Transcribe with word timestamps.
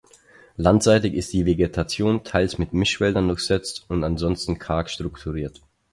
Landseitig 0.57 1.13
ist 1.13 1.31
die 1.31 1.45
Vegetation 1.45 2.23
teils 2.23 2.57
mit 2.57 2.73
Mischwäldern 2.73 3.27
durchsetzt 3.27 3.85
und 3.87 4.03
ansonsten 4.03 4.57
karg 4.57 4.89
strukturiert. 4.89 5.61